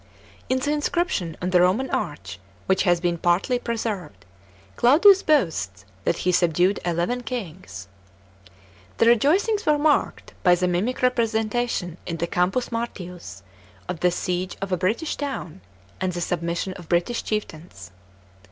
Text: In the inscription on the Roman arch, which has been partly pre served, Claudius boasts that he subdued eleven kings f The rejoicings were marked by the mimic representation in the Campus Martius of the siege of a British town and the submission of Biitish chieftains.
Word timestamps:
In 0.49 0.57
the 0.57 0.71
inscription 0.71 1.37
on 1.43 1.51
the 1.51 1.61
Roman 1.61 1.87
arch, 1.91 2.39
which 2.65 2.85
has 2.85 2.99
been 2.99 3.19
partly 3.19 3.59
pre 3.59 3.77
served, 3.77 4.25
Claudius 4.75 5.21
boasts 5.21 5.85
that 6.05 6.17
he 6.25 6.31
subdued 6.31 6.79
eleven 6.83 7.21
kings 7.21 7.87
f 8.47 8.51
The 8.97 9.05
rejoicings 9.05 9.63
were 9.63 9.77
marked 9.77 10.33
by 10.41 10.55
the 10.55 10.67
mimic 10.67 11.03
representation 11.03 11.99
in 12.07 12.17
the 12.17 12.25
Campus 12.25 12.71
Martius 12.71 13.43
of 13.87 13.99
the 13.99 14.09
siege 14.09 14.57
of 14.59 14.71
a 14.71 14.75
British 14.75 15.17
town 15.17 15.61
and 16.01 16.11
the 16.11 16.19
submission 16.21 16.73
of 16.77 16.89
Biitish 16.89 17.23
chieftains. 17.23 17.91